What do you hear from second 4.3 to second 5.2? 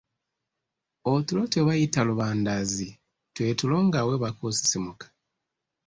osisimuka.